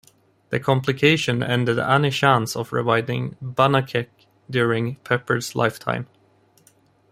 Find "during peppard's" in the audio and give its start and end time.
4.49-5.55